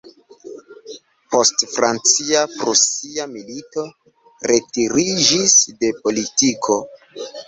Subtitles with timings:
[1.33, 3.83] Post Francia-Prusia Milito
[4.53, 5.53] retiriĝis
[5.85, 6.79] de politiko.